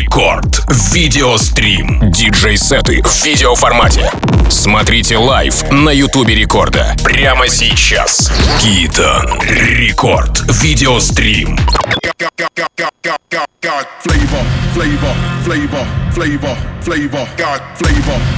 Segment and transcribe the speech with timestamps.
[0.00, 0.64] Рекорд.
[0.94, 2.10] Видеострим.
[2.10, 4.10] Диджей-сеты в видеоформате.
[4.48, 6.96] Смотрите live на Ютубе Рекорда.
[7.04, 8.32] Прямо сейчас.
[8.62, 9.38] Китон.
[9.42, 10.40] Рекорд.
[10.62, 11.58] Видеострим.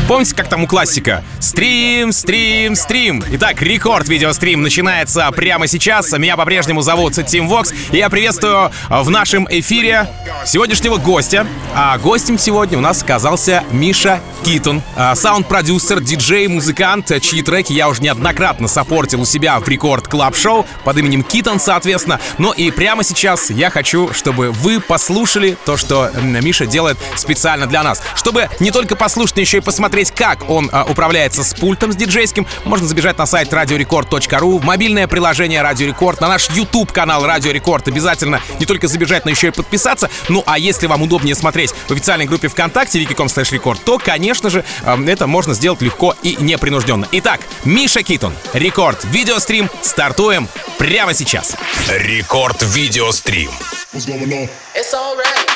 [0.09, 1.25] Помните, как там у классика?
[1.41, 3.23] Стрим, стрим, стрим.
[3.33, 6.13] Итак, рекорд видеострим начинается прямо сейчас.
[6.13, 7.73] Меня по-прежнему зовут Тим Вокс.
[7.93, 10.09] И я приветствую в нашем эфире
[10.45, 11.47] сегодняшнего гостя.
[11.75, 17.89] А гостем сегодня у нас оказался Миша Китон, а, саунд-продюсер, диджей, музыкант, чьи треки я
[17.89, 22.21] уже неоднократно support ил у себя в Record Club Show под именем Китон, соответственно.
[22.39, 27.83] Но и прямо сейчас я хочу, чтобы вы послушали то, что Миша делает специально для
[27.83, 28.03] нас.
[28.15, 31.97] Чтобы не только послушать, но еще и посмотреть, как он а, управляется с пультом с
[31.97, 37.27] диджейским, можно забежать на сайт radiorecord.ru, в мобильное приложение Радио Рекорд, на наш YouTube канал
[37.27, 37.89] Радио Рекорд.
[37.89, 40.11] Обязательно не только забежать, но еще и подписаться.
[40.29, 45.27] Ну а если вам удобнее смотреть в официальной группе ВКонтакте vk.com/record, то, конечно же, это
[45.27, 47.09] можно сделать легко и непринужденно.
[47.13, 51.57] Итак, Миша Китон, Рекорд, видеострим, стартуем прямо сейчас.
[51.89, 53.32] Рекорд видеострим.
[53.33, 54.49] What's going on?
[54.75, 55.53] It's alright.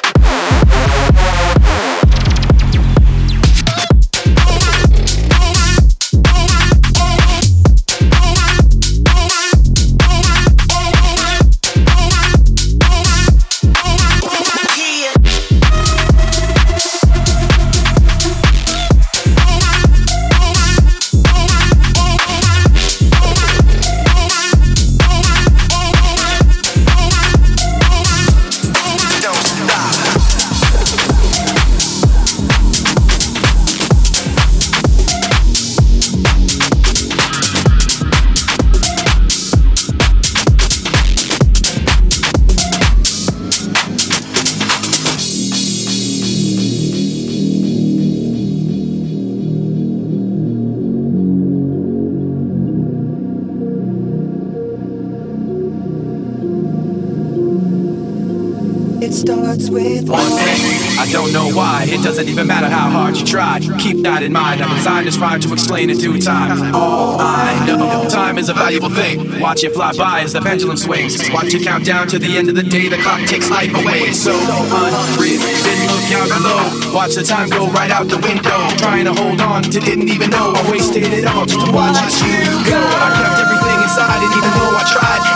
[61.36, 61.84] Know why.
[61.84, 63.60] It doesn't even matter how hard you try.
[63.76, 64.62] Keep that in mind.
[64.62, 66.74] I'm designed this rhyme to explain in due time.
[66.74, 69.38] All I know, time is a valuable thing.
[69.38, 71.12] Watch it fly by as the pendulum swings.
[71.36, 72.88] Watch it count down to the end of the day.
[72.88, 74.08] The clock takes life away.
[74.08, 75.41] It's so unreal.
[75.60, 76.97] Didn't look out below.
[76.97, 78.56] Watch the time go right out the window.
[78.80, 82.00] Trying to hold on to didn't even know I wasted it all just to watch
[82.24, 82.80] you go.
[82.80, 85.35] I kept everything inside, and even though I tried,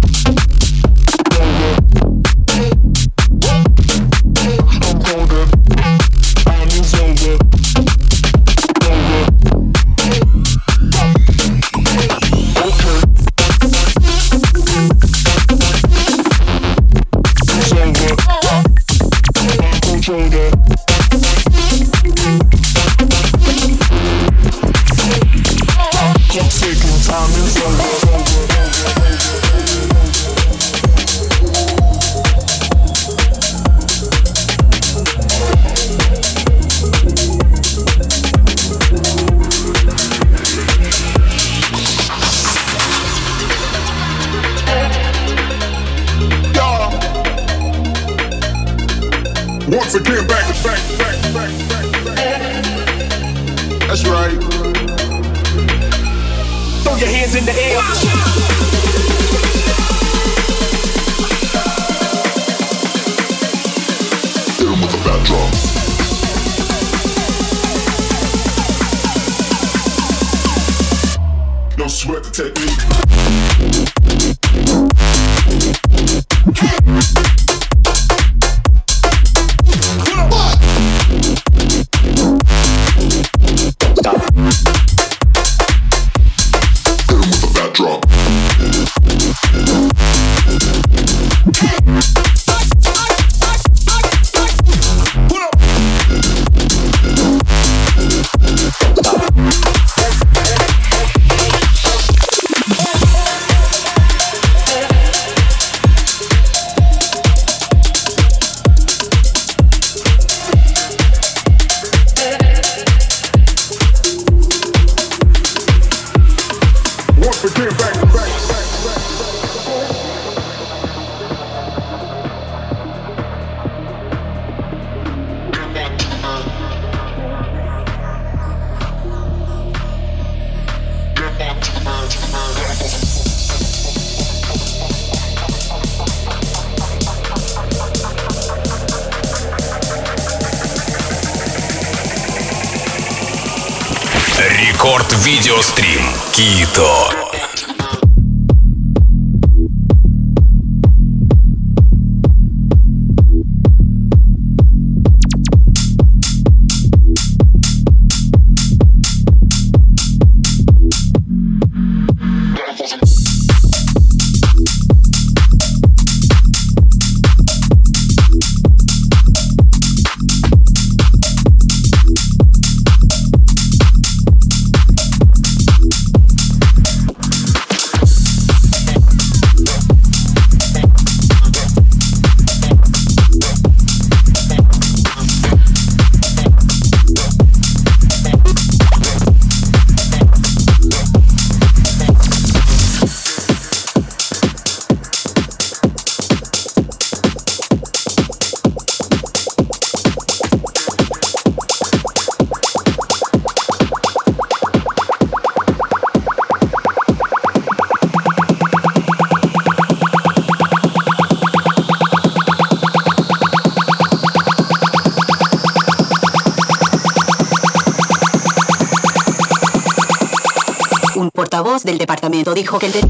[221.21, 222.93] Un portavoz del departamento dijo que el...
[222.93, 223.01] De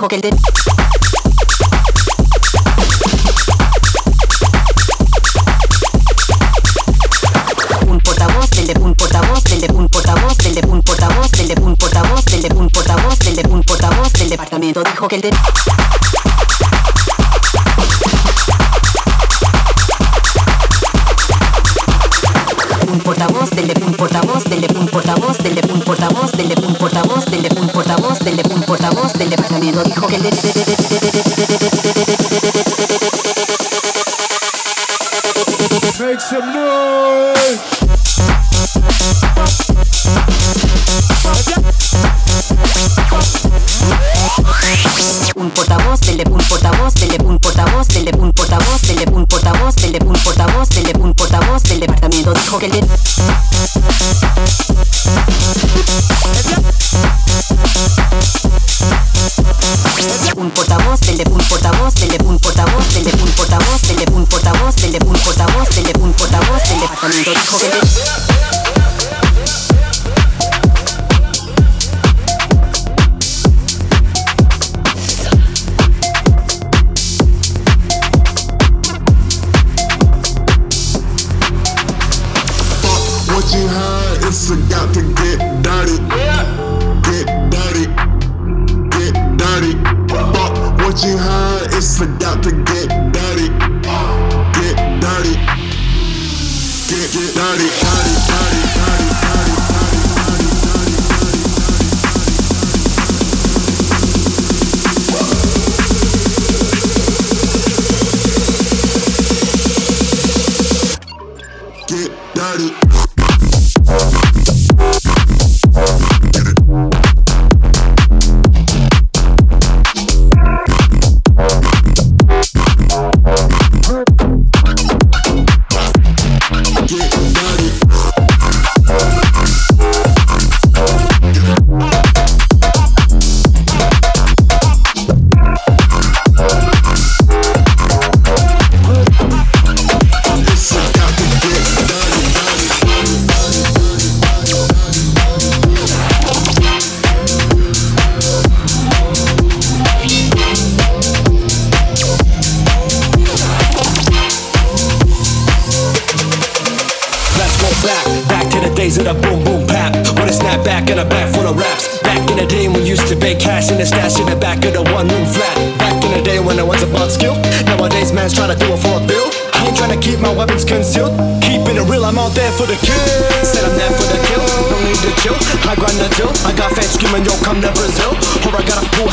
[0.00, 0.59] dijo que.
[29.80, 30.18] lo dijo que.
[36.00, 36.79] Make some noise.
[65.60, 67.70] portavoz, el de un portavoz del departamento dijo que
[83.52, 85.19] you heard, it's a got to go.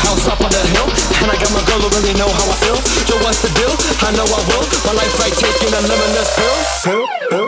[0.08, 0.88] house up on the hill.
[1.20, 2.80] And I got my girl who really know how I feel.
[3.08, 3.72] Yo, what's the deal?
[4.00, 4.64] I know I will.
[4.88, 6.56] My life right taking a limitless pill.
[6.84, 7.47] Pill, pill.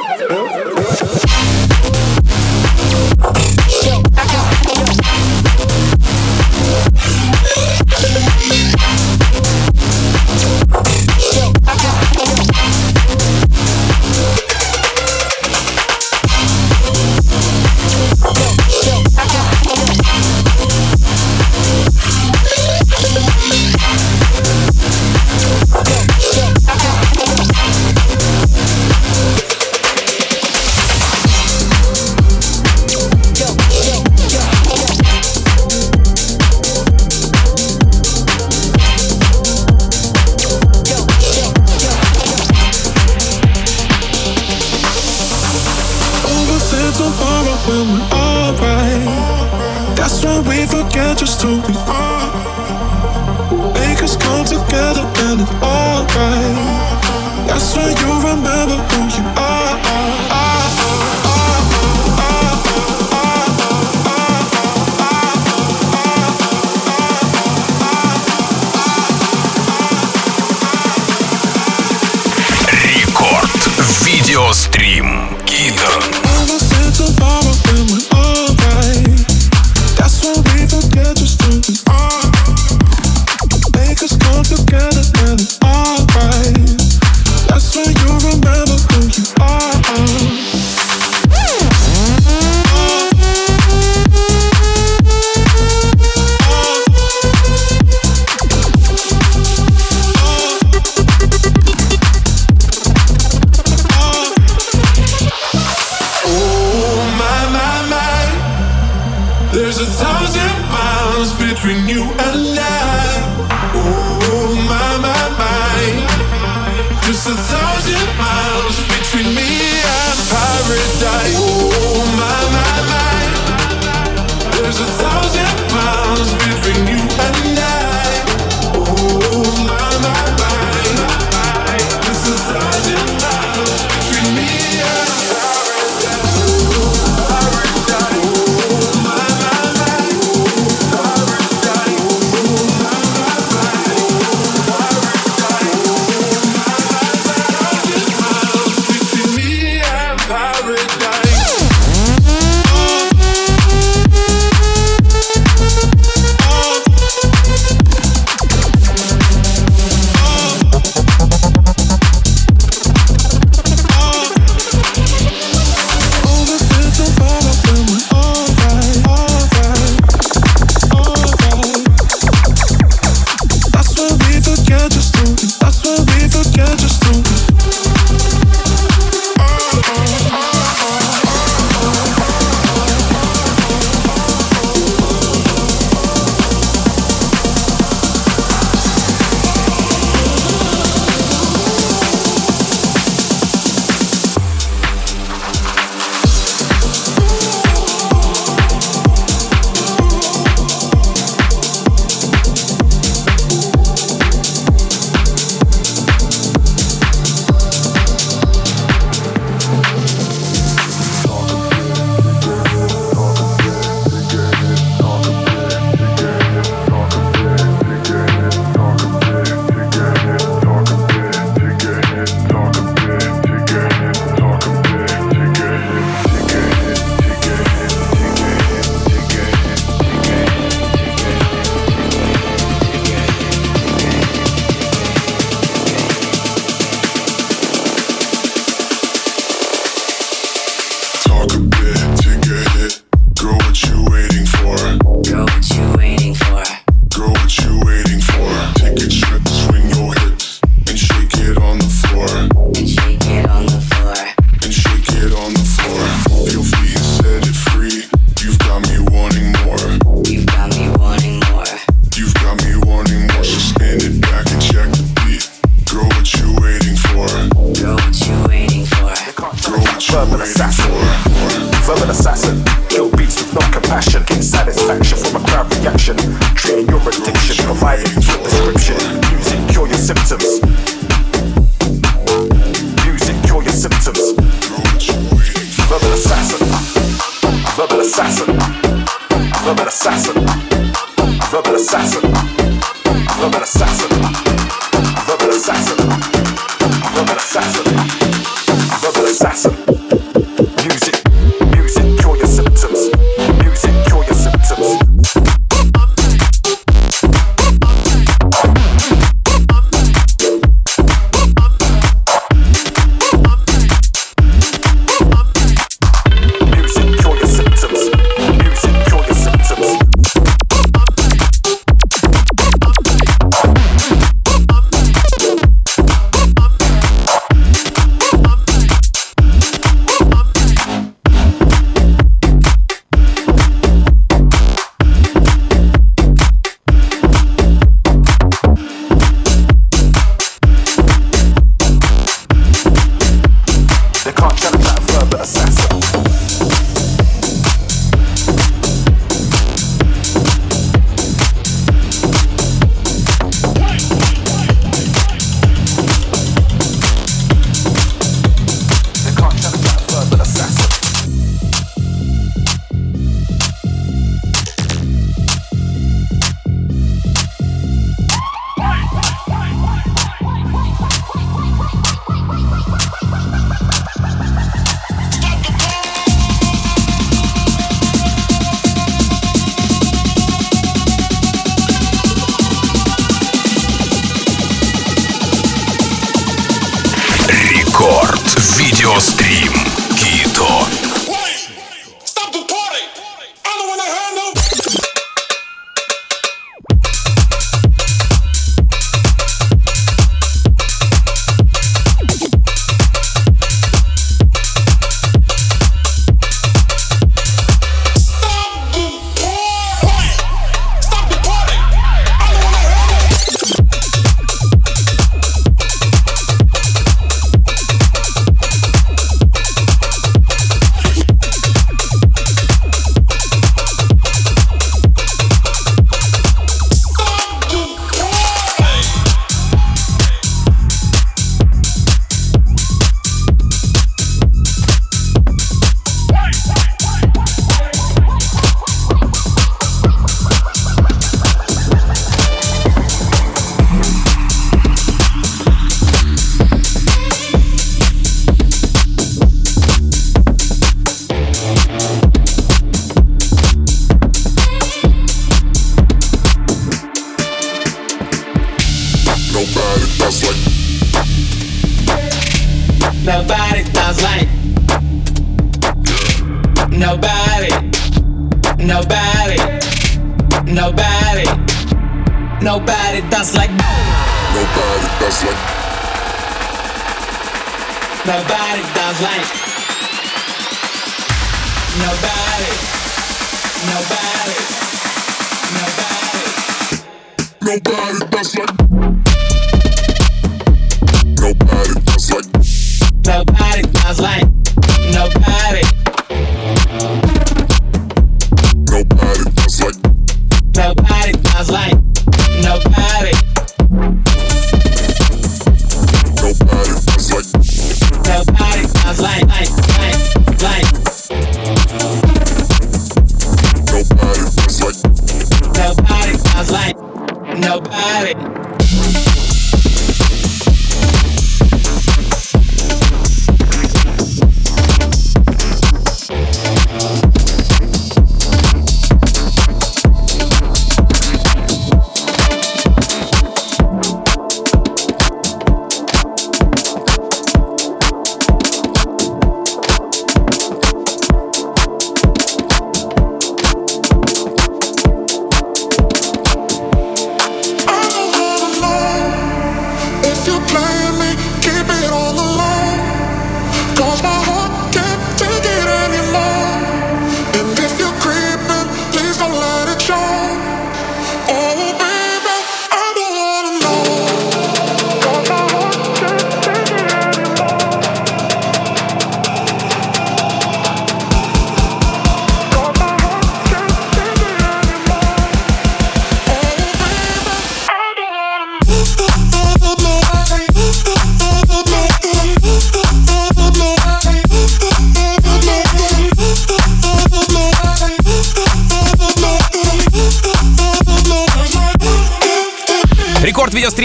[111.71, 112.20] we knew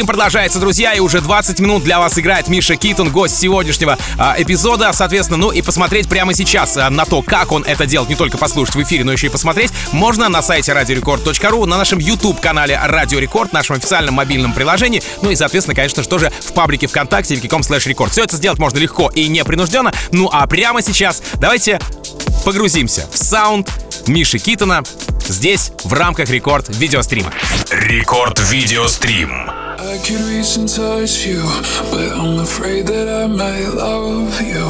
[0.06, 4.36] видеострим продолжается, друзья, и уже 20 минут для вас играет Миша Китон, гость сегодняшнего а,
[4.38, 8.16] эпизода, соответственно, ну и посмотреть прямо сейчас а, на то, как он это делает, не
[8.16, 12.80] только послушать в эфире, но еще и посмотреть, можно на сайте радиорекорд.ру, на нашем YouTube-канале
[12.84, 17.36] Радио Рекорд, нашем официальном мобильном приложении, ну и, соответственно, конечно же, тоже в паблике ВКонтакте,
[17.36, 18.12] vk.com slash record.
[18.12, 21.80] Все это сделать можно легко и непринужденно, ну а прямо сейчас давайте
[22.44, 23.70] погрузимся в саунд
[24.08, 24.84] Миши Китона
[25.28, 27.34] здесь в рамках рекорд видеострима.
[27.72, 29.65] Рекорд видеострим.
[29.96, 31.42] I could reach and touch you,
[31.90, 34.66] but I'm afraid that I might love you.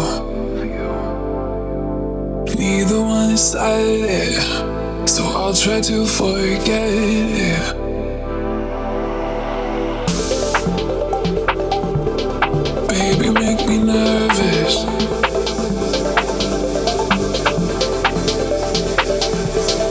[2.56, 4.40] Neither one decided,
[5.10, 7.74] so I'll try to forget.
[12.88, 14.76] Baby, make me nervous.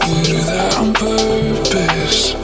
[0.07, 2.44] You do that on purpose.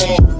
[0.00, 0.39] fall.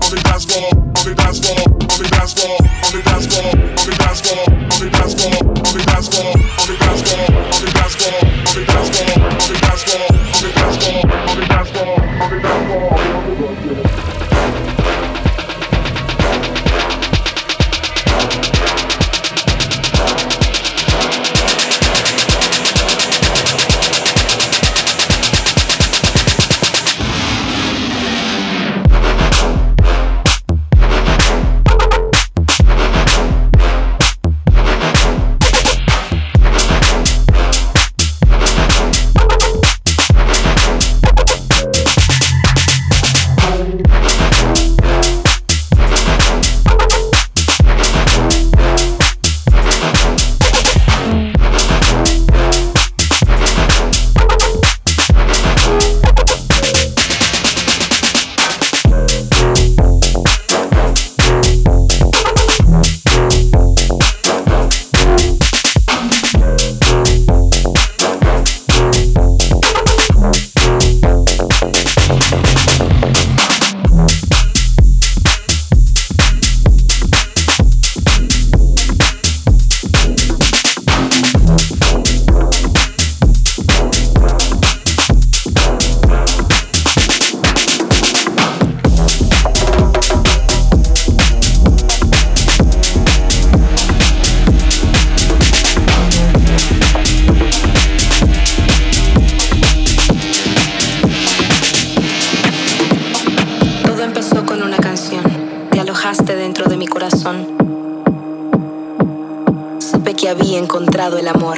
[111.19, 111.57] el amor.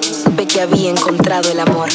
[0.00, 1.88] Supe que había encontrado el amor.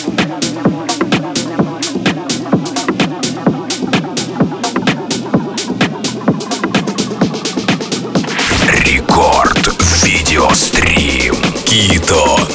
[8.83, 12.47] Record, video stream, Китон.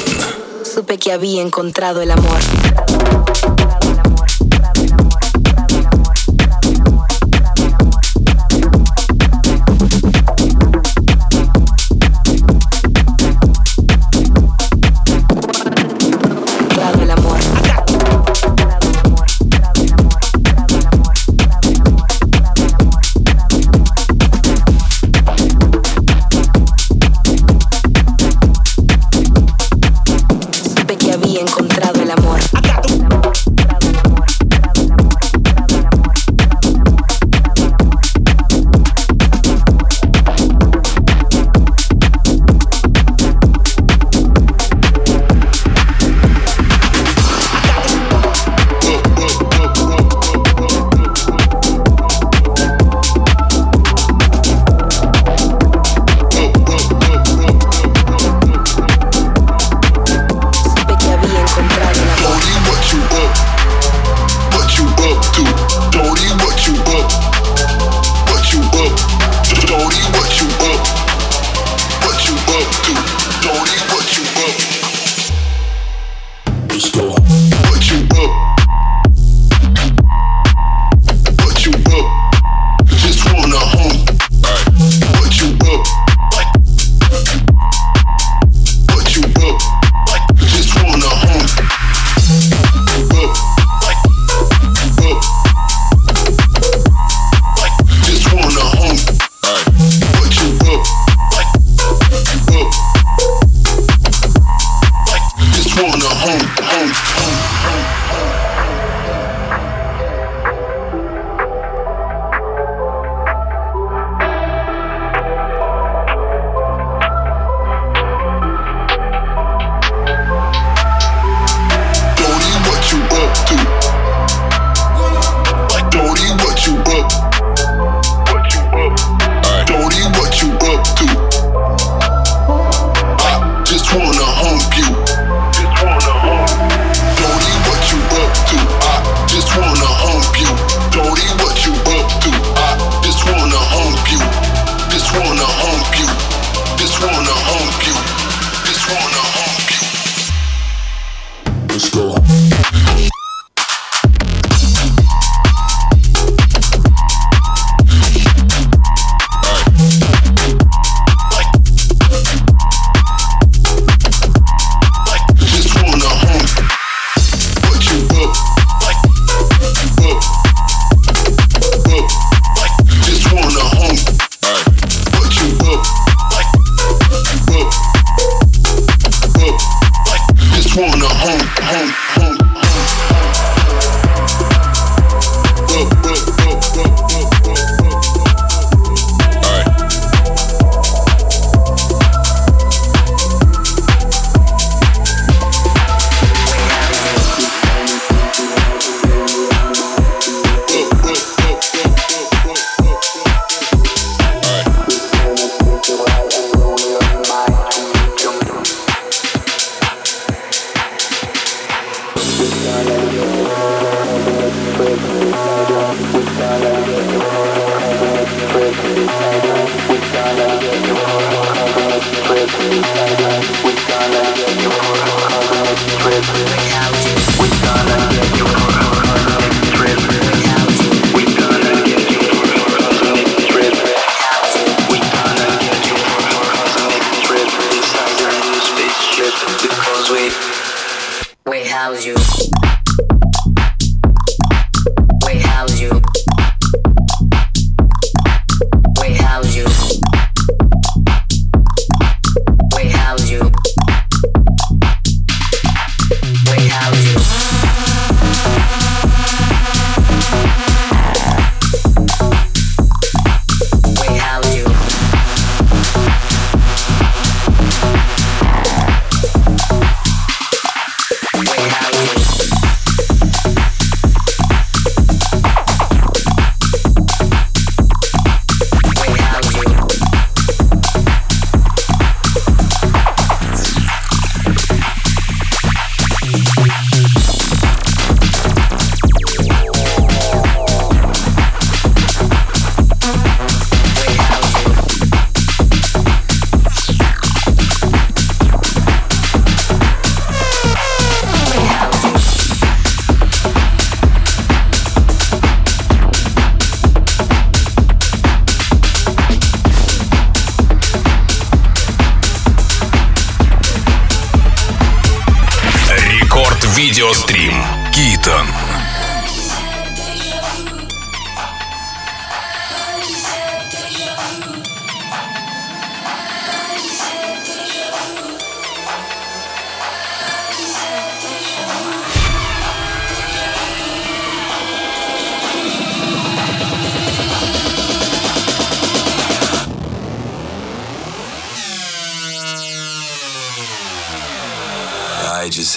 [0.63, 2.39] Supe que había encontrado el amor.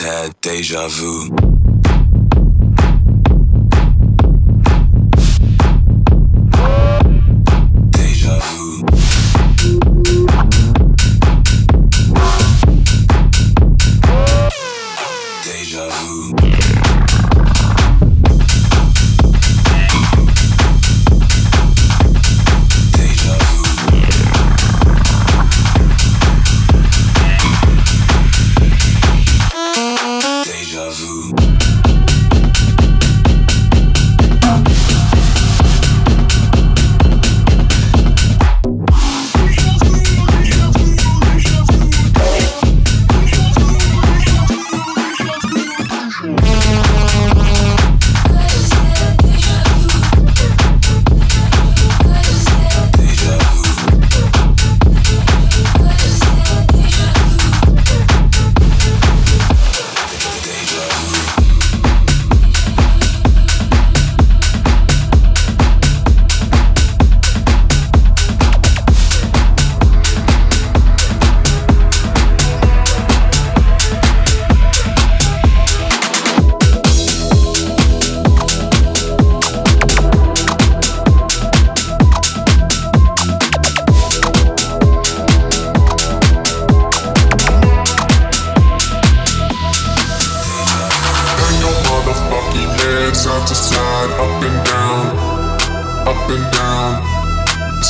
[0.07, 1.56] had deja vu.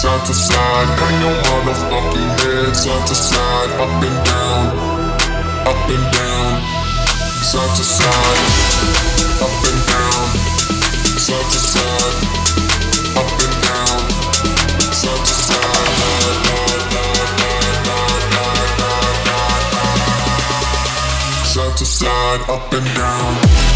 [0.07, 0.88] side to side.
[1.00, 3.70] Hang your motherfucking head side to side.
[3.82, 4.64] Up and down,
[5.66, 6.52] up and down.
[7.50, 8.42] Side to side,
[9.46, 10.22] up and down.
[11.26, 12.16] Side to side,
[13.20, 13.98] up and down.
[14.94, 15.74] Side to side.
[21.54, 23.76] Side to side, up and down.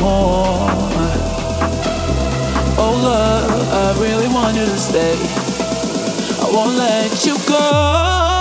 [0.00, 0.68] more.
[2.78, 5.16] Oh, love, I really want you to stay.
[6.40, 8.31] I won't let you go.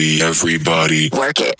[0.00, 1.10] Body, everybody.
[1.12, 1.59] Work it.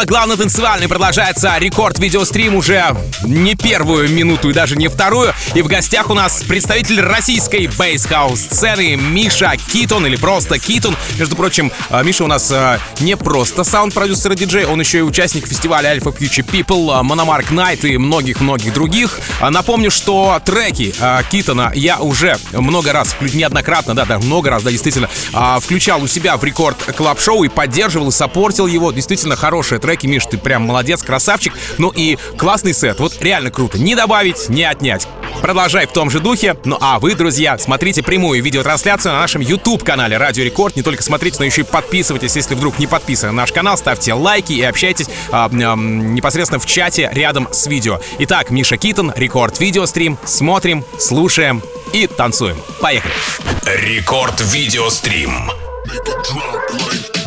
[0.00, 5.34] Волнах главный танцевальный продолжается рекорд видеострим уже не первую минуту и даже не вторую.
[5.54, 10.96] И в гостях у нас представитель российской bass house сцены Миша Китон или просто Китон.
[11.18, 15.02] Между прочим, э, Миша у нас э, не просто саунд-продюсер и диджей, он еще и
[15.02, 19.20] участник фестиваля Alpha Future People, Monomark Night и многих-многих других.
[19.40, 24.62] А Напомню, что треки э, Китона я уже много раз, неоднократно, да, да, много раз,
[24.62, 25.10] да, действительно,
[25.60, 28.92] включал у себя в Record Club Show и поддерживал, и support ил его.
[28.92, 31.52] Действительно хорошие треки, Миш, ты прям молодец, красавчик.
[31.78, 33.78] Ну и классный сет, вот реально круто.
[33.78, 35.06] Не добавить, не отнять.
[35.40, 36.56] Продолжай в том же духе.
[36.64, 40.76] Ну а вы, друзья, смотрите прямую видеотрансляцию на нашем YouTube-канале Радио Рекорд.
[40.76, 44.12] Не только смотрите, но еще и подписывайтесь, если вдруг не подписаны на наш канал, ставьте
[44.12, 48.00] лайки и общайтесь а, м, непосредственно в чате рядом с видео.
[48.18, 50.18] Итак, Миша Китон, Рекорд Видеострим.
[50.24, 51.62] Смотрим, слушаем
[51.92, 52.56] и танцуем.
[52.80, 53.12] Поехали!
[53.64, 55.50] Рекорд видеострим.
[55.90, 57.19] Turn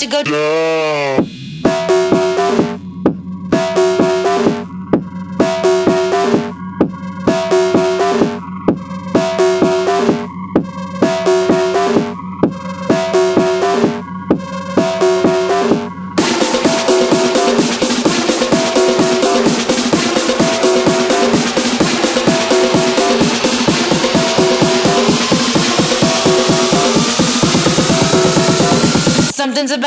[0.00, 1.39] to go down.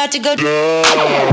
[0.03, 1.32] About to go down.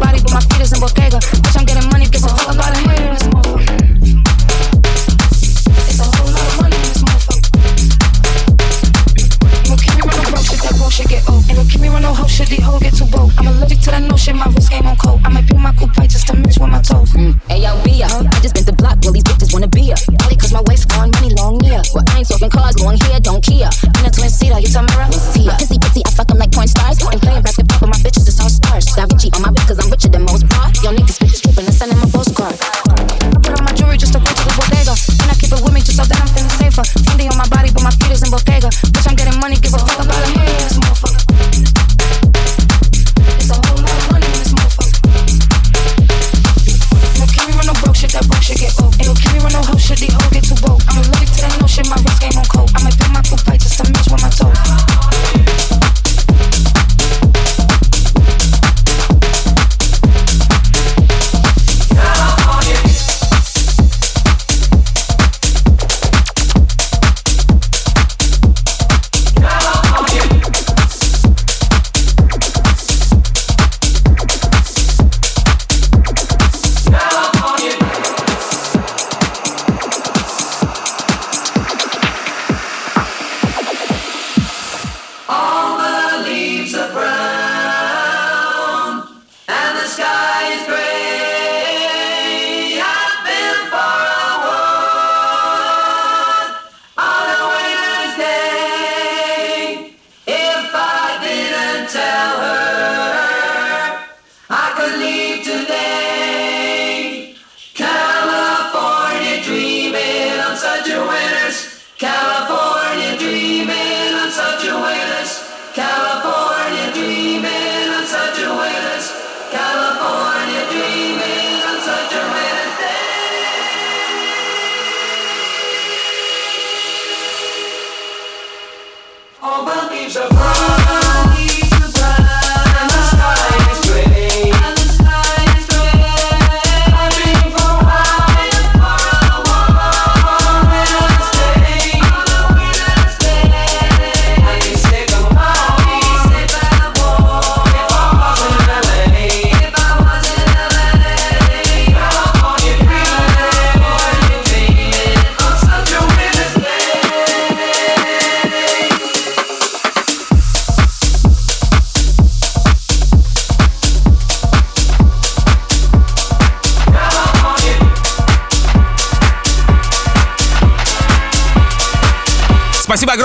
[0.00, 1.18] body, but my feet is in Bottega.
[1.18, 3.19] Bitch, I'm getting money, guess I'm about bottom.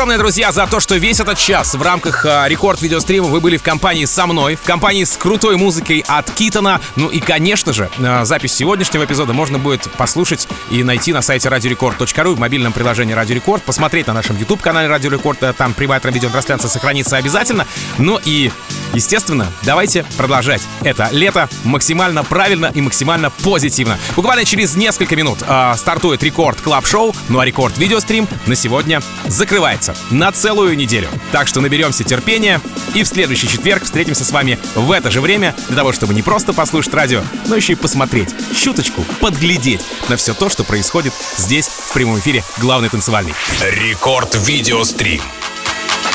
[0.05, 3.63] огромное, друзья, за то, что весь этот час в рамках а, рекорд-видеострима вы были в
[3.63, 6.79] компании со мной, в компании с крутой музыкой от Китона.
[6.95, 11.49] Ну и, конечно же, а, запись сегодняшнего эпизода можно будет послушать и найти на сайте
[11.49, 15.99] радиорекорд.ру в мобильном приложении Радио Рекорд, посмотреть на нашем YouTube-канале Радио Рекорд, э, там прямая
[16.03, 17.65] видеотрансляция сохранится обязательно.
[17.97, 18.51] Ну и,
[18.93, 23.97] естественно, давайте продолжать это лето максимально правильно и максимально позитивно.
[24.15, 29.01] Буквально через несколько минут э, стартует Record Club Show, ну а Рекорд Видеострим на сегодня
[29.25, 31.09] закрывается на целую неделю.
[31.31, 32.61] Так что наберемся терпения
[32.93, 36.21] и в следующий четверг встретимся с вами в это же время для того, чтобы не
[36.21, 41.67] просто послушать радио, но еще и посмотреть, щуточку подглядеть на все то, что происходит здесь
[41.67, 43.33] в прямом эфире главный танцевальный.
[43.61, 45.21] Рекорд видеострим.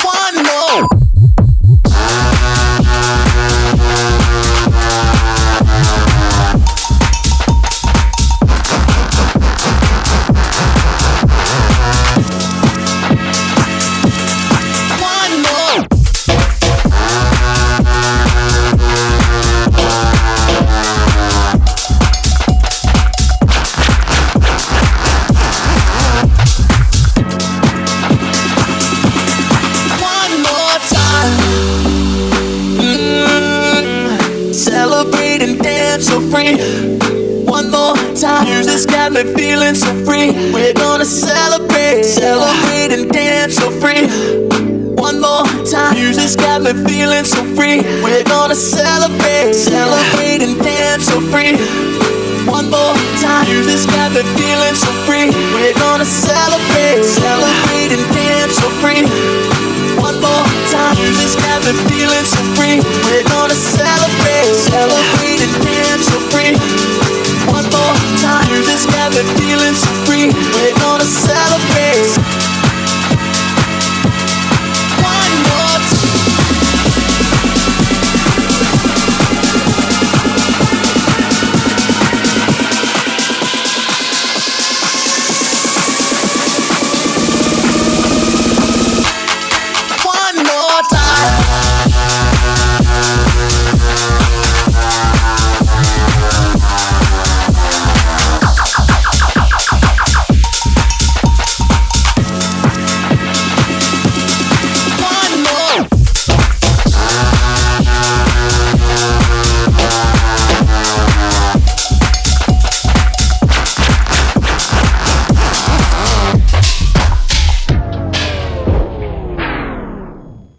[0.05, 1.01] One more.